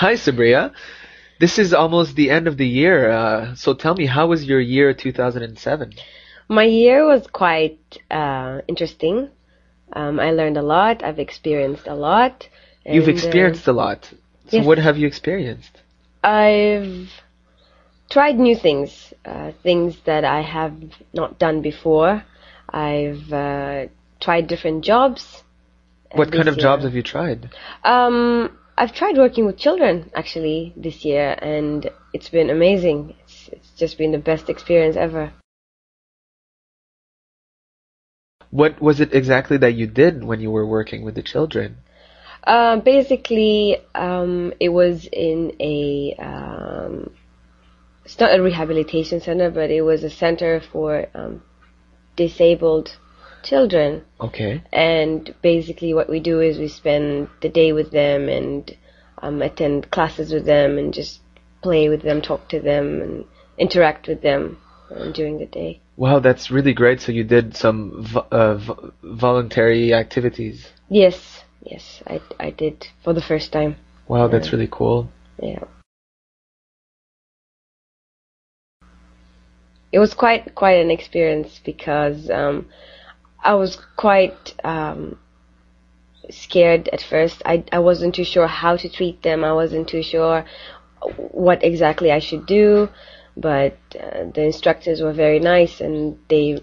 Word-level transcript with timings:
Hi, 0.00 0.14
Sabriya. 0.14 0.72
This 1.40 1.58
is 1.58 1.74
almost 1.74 2.16
the 2.16 2.30
end 2.30 2.48
of 2.48 2.56
the 2.56 2.66
year. 2.66 3.10
Uh, 3.10 3.54
so 3.54 3.74
tell 3.74 3.94
me, 3.94 4.06
how 4.06 4.28
was 4.28 4.42
your 4.46 4.58
year 4.58 4.94
2007? 4.94 5.92
My 6.48 6.64
year 6.64 7.06
was 7.06 7.26
quite 7.26 7.98
uh, 8.10 8.62
interesting. 8.66 9.28
Um, 9.92 10.18
I 10.18 10.30
learned 10.30 10.56
a 10.56 10.62
lot. 10.62 11.04
I've 11.04 11.18
experienced 11.18 11.86
a 11.86 11.94
lot. 11.94 12.48
You've 12.86 13.08
and, 13.08 13.12
uh, 13.12 13.14
experienced 13.14 13.68
a 13.68 13.74
lot. 13.74 14.08
So 14.48 14.56
yes. 14.56 14.64
what 14.66 14.78
have 14.78 14.96
you 14.96 15.06
experienced? 15.06 15.82
I've 16.24 17.10
tried 18.08 18.38
new 18.38 18.56
things, 18.56 19.12
uh, 19.26 19.52
things 19.62 19.98
that 20.06 20.24
I 20.24 20.40
have 20.40 20.76
not 21.12 21.38
done 21.38 21.60
before. 21.60 22.24
I've 22.70 23.30
uh, 23.30 23.88
tried 24.18 24.46
different 24.46 24.82
jobs. 24.82 25.42
uh, 26.10 26.16
What 26.16 26.32
kind 26.32 26.48
of 26.48 26.56
jobs 26.56 26.84
have 26.84 26.94
you 26.94 27.02
tried? 27.02 27.50
Um, 27.84 28.56
I've 28.80 28.94
tried 28.94 29.18
working 29.18 29.44
with 29.44 29.58
children 29.58 30.10
actually 30.14 30.72
this 30.74 31.04
year, 31.04 31.36
and 31.42 31.90
it's 32.14 32.30
been 32.30 32.48
amazing. 32.48 33.14
It's, 33.24 33.50
it's 33.52 33.70
just 33.76 33.98
been 33.98 34.10
the 34.10 34.18
best 34.18 34.48
experience 34.48 34.96
ever. 34.96 35.34
What 38.48 38.80
was 38.80 38.98
it 38.98 39.12
exactly 39.12 39.58
that 39.58 39.74
you 39.74 39.86
did 39.86 40.24
when 40.24 40.40
you 40.40 40.50
were 40.50 40.66
working 40.66 41.04
with 41.04 41.14
the 41.14 41.22
children? 41.22 41.76
Uh, 42.42 42.76
basically, 42.80 43.76
um, 43.94 44.54
it 44.58 44.70
was 44.70 45.06
in 45.12 45.52
a 45.60 46.14
um, 46.18 47.10
it's 48.06 48.18
not 48.18 48.34
a 48.34 48.42
rehabilitation 48.42 49.20
center, 49.20 49.50
but 49.50 49.70
it 49.70 49.82
was 49.82 50.04
a 50.04 50.10
center 50.10 50.58
for 50.58 51.06
um, 51.14 51.42
disabled 52.16 52.96
children. 53.42 54.04
Okay. 54.20 54.62
And 54.72 55.34
basically, 55.42 55.94
what 55.94 56.08
we 56.08 56.20
do 56.20 56.40
is 56.40 56.58
we 56.58 56.68
spend 56.68 57.28
the 57.42 57.48
day 57.48 57.72
with 57.72 57.90
them 57.90 58.28
and 58.28 58.76
um, 59.18 59.42
attend 59.42 59.90
classes 59.90 60.32
with 60.32 60.44
them 60.46 60.78
and 60.78 60.92
just 60.94 61.20
play 61.62 61.88
with 61.88 62.02
them, 62.02 62.20
talk 62.22 62.48
to 62.48 62.60
them, 62.60 63.00
and 63.02 63.24
interact 63.58 64.08
with 64.08 64.22
them 64.22 64.58
um, 64.90 65.12
during 65.12 65.38
the 65.38 65.46
day. 65.46 65.80
Wow, 65.96 66.20
that's 66.20 66.50
really 66.50 66.72
great. 66.72 67.00
So 67.00 67.12
you 67.12 67.24
did 67.24 67.56
some 67.56 68.06
vo- 68.12 68.26
uh, 68.30 68.54
vo- 68.54 68.92
voluntary 69.02 69.92
activities. 69.92 70.66
Yes, 70.88 71.42
yes, 71.62 72.02
I 72.06 72.20
I 72.38 72.50
did 72.50 72.86
for 73.04 73.12
the 73.12 73.20
first 73.20 73.52
time. 73.52 73.76
Wow, 74.08 74.28
that's 74.28 74.48
Yeah. 74.48 74.52
really 74.52 74.68
cool. 74.70 75.10
Yeah. 75.42 75.64
It 79.92 79.98
was 79.98 80.14
quite 80.14 80.54
quite 80.54 80.78
an 80.78 80.90
experience 80.90 81.60
because 81.64 82.30
um, 82.30 82.66
I 83.42 83.54
was 83.54 83.76
quite 83.96 84.54
um, 84.64 85.18
scared 86.30 86.88
at 86.92 87.02
first. 87.02 87.42
I 87.44 87.64
I 87.72 87.78
wasn't 87.78 88.14
too 88.14 88.24
sure 88.24 88.46
how 88.46 88.76
to 88.76 88.88
treat 88.88 89.22
them. 89.22 89.44
I 89.44 89.52
wasn't 89.52 89.88
too 89.88 90.02
sure 90.02 90.44
what 91.16 91.64
exactly 91.64 92.12
I 92.12 92.18
should 92.18 92.46
do, 92.46 92.88
but 93.36 93.76
uh, 93.98 94.24
the 94.34 94.42
instructors 94.42 95.00
were 95.00 95.12
very 95.12 95.38
nice 95.38 95.80
and 95.80 96.18
they 96.28 96.60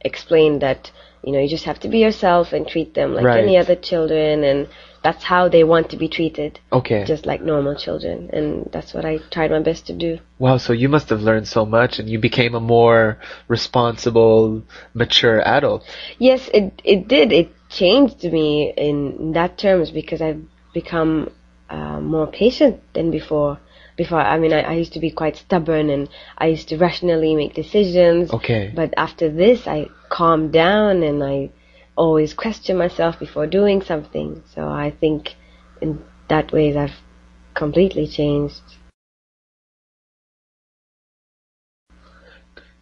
explained 0.00 0.62
that 0.62 0.90
you 1.24 1.32
know 1.32 1.40
you 1.40 1.48
just 1.48 1.64
have 1.64 1.80
to 1.80 1.88
be 1.88 1.98
yourself 1.98 2.52
and 2.52 2.66
treat 2.66 2.94
them 2.94 3.14
like 3.14 3.36
any 3.36 3.56
other 3.56 3.74
children 3.74 4.44
and 4.44 4.68
that's 5.02 5.24
how 5.24 5.48
they 5.48 5.64
want 5.64 5.90
to 5.90 5.96
be 5.96 6.08
treated 6.08 6.58
Okay. 6.72 7.04
just 7.04 7.26
like 7.26 7.42
normal 7.42 7.74
children 7.74 8.30
and 8.32 8.68
that's 8.72 8.94
what 8.94 9.04
I 9.04 9.18
tried 9.30 9.50
my 9.50 9.60
best 9.60 9.86
to 9.88 9.92
do. 9.92 10.18
Wow, 10.38 10.56
so 10.56 10.72
you 10.72 10.88
must 10.88 11.10
have 11.10 11.20
learned 11.20 11.46
so 11.46 11.66
much 11.66 11.98
and 11.98 12.08
you 12.08 12.18
became 12.18 12.54
a 12.54 12.60
more 12.60 13.18
responsible, 13.48 14.62
mature 14.94 15.40
adult. 15.46 15.84
Yes, 16.18 16.48
it 16.52 16.80
it 16.84 17.06
did. 17.06 17.32
It 17.32 17.52
changed 17.68 18.24
me 18.24 18.72
in 18.76 19.32
that 19.32 19.58
terms 19.58 19.90
because 19.90 20.20
I've 20.22 20.42
become 20.72 21.30
uh, 21.68 22.00
more 22.00 22.26
patient 22.26 22.80
than 22.94 23.10
before. 23.10 23.58
Before, 23.96 24.18
I 24.18 24.38
mean, 24.38 24.52
I, 24.52 24.62
I 24.62 24.72
used 24.72 24.92
to 24.94 25.00
be 25.00 25.10
quite 25.10 25.36
stubborn 25.36 25.88
and 25.88 26.08
I 26.36 26.46
used 26.46 26.68
to 26.70 26.76
rationally 26.76 27.36
make 27.36 27.54
decisions. 27.54 28.32
Okay. 28.32 28.72
But 28.74 28.92
after 28.96 29.30
this, 29.30 29.68
I 29.68 29.88
calmed 30.08 30.52
down 30.52 31.02
and 31.02 31.22
I 31.22 31.50
always 31.96 32.34
question 32.34 32.76
myself 32.76 33.18
before 33.18 33.46
doing 33.46 33.82
something. 33.82 34.42
So 34.54 34.68
I 34.68 34.90
think 34.90 35.34
in 35.80 36.02
that 36.28 36.52
way, 36.52 36.76
I've 36.76 36.98
completely 37.54 38.08
changed. 38.08 38.62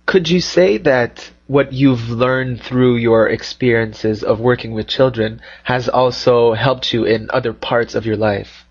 Could 0.07 0.29
you 0.29 0.41
say 0.41 0.79
that 0.79 1.31
what 1.47 1.73
you've 1.73 2.09
learned 2.09 2.63
through 2.63 2.97
your 2.97 3.29
experiences 3.29 4.23
of 4.23 4.41
working 4.41 4.73
with 4.73 4.87
children 4.87 5.41
has 5.65 5.89
also 5.89 6.55
helped 6.55 6.93
you 6.93 7.05
in 7.05 7.31
other 7.33 7.53
parts 7.53 7.95
of 7.95 8.05
your 8.05 8.17
life? 8.17 8.65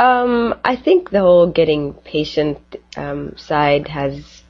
Um, 0.00 0.54
I 0.64 0.76
think 0.76 1.10
the 1.10 1.20
whole 1.20 1.46
getting 1.46 1.92
patient 1.92 2.58
um, 2.96 3.36
side 3.36 3.88
has 3.88 4.42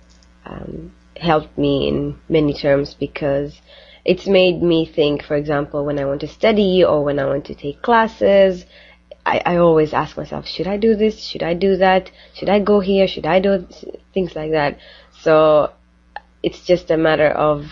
um, 0.46 0.92
helped 1.16 1.58
me 1.58 1.88
in 1.88 2.20
many 2.28 2.54
terms 2.54 2.94
because 2.94 3.60
it's 4.04 4.28
made 4.28 4.62
me 4.62 4.86
think, 4.86 5.24
for 5.24 5.34
example, 5.34 5.84
when 5.84 5.98
I 5.98 6.04
want 6.04 6.20
to 6.20 6.28
study 6.28 6.84
or 6.84 7.02
when 7.02 7.18
I 7.18 7.24
want 7.24 7.46
to 7.46 7.56
take 7.56 7.82
classes, 7.82 8.64
I, 9.26 9.42
I 9.44 9.56
always 9.56 9.92
ask 9.92 10.16
myself, 10.16 10.46
should 10.46 10.68
I 10.68 10.76
do 10.76 10.94
this? 10.94 11.20
Should 11.20 11.42
I 11.42 11.54
do 11.54 11.76
that? 11.78 12.12
Should 12.32 12.48
I 12.48 12.60
go 12.60 12.78
here? 12.78 13.08
Should 13.08 13.26
I 13.26 13.40
do 13.40 13.66
th- 13.68 13.96
things 14.14 14.36
like 14.36 14.52
that? 14.52 14.78
So 15.20 15.72
it's 16.44 16.64
just 16.64 16.92
a 16.92 16.96
matter 16.96 17.28
of 17.28 17.66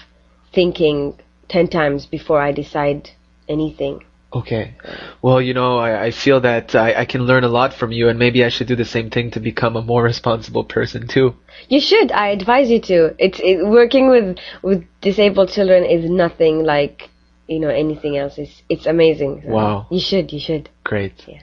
thinking 0.52 1.16
10 1.48 1.68
times 1.68 2.06
before 2.06 2.40
I 2.40 2.50
decide 2.50 3.10
anything. 3.48 4.02
Okay. 4.32 4.74
Well, 5.22 5.40
you 5.40 5.54
know, 5.54 5.78
I, 5.78 6.04
I 6.06 6.10
feel 6.10 6.40
that 6.42 6.74
I, 6.74 7.00
I 7.00 7.04
can 7.06 7.24
learn 7.24 7.44
a 7.44 7.48
lot 7.48 7.72
from 7.72 7.92
you 7.92 8.08
and 8.08 8.18
maybe 8.18 8.44
I 8.44 8.50
should 8.50 8.66
do 8.66 8.76
the 8.76 8.84
same 8.84 9.08
thing 9.08 9.30
to 9.32 9.40
become 9.40 9.74
a 9.76 9.82
more 9.82 10.02
responsible 10.12 10.64
person 10.64 11.08
too. 11.08 11.34
You 11.68 11.80
should. 11.80 12.12
I 12.12 12.28
advise 12.28 12.70
you 12.70 12.80
to. 12.80 13.14
It's 13.18 13.40
it, 13.42 13.66
working 13.66 14.10
with 14.10 14.38
with 14.62 14.84
disabled 15.00 15.50
children 15.50 15.84
is 15.84 16.10
nothing 16.10 16.62
like 16.64 17.08
you 17.46 17.58
know 17.58 17.70
anything 17.70 18.18
else. 18.18 18.36
It's 18.36 18.62
it's 18.68 18.86
amazing. 18.86 19.42
So 19.44 19.50
Wow. 19.50 19.86
You 19.90 20.00
should. 20.00 20.30
You 20.32 20.40
should. 20.40 20.68
Great. 20.84 21.24
Yeah. 21.26 21.42